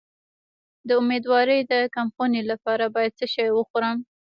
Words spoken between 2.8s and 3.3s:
باید څه